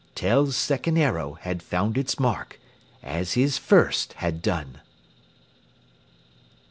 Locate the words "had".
1.41-1.61, 4.13-4.41